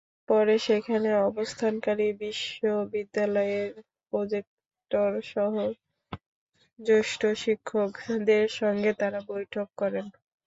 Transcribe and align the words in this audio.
পরে 0.29 0.55
সেখানে 0.65 1.09
অবস্থানকারী 1.27 2.07
বিশ্ববিদ্যালয়ের 2.21 3.69
প্রক্টরসহ 4.13 5.53
জ্যেষ্ঠ 6.79 7.21
শিক্ষকদের 7.41 8.45
সঙ্গে 8.59 8.91
তাঁরা 8.99 9.19
বৈঠক 9.31 9.67
করেন। 9.77 10.05